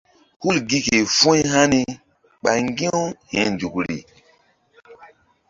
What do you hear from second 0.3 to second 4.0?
Hul gi ke fu̧y hani ɓa ŋgi̧-u hi̧ nzukri.